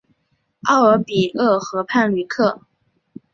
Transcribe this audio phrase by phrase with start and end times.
[0.63, 2.63] 奥尔比厄河畔吕克。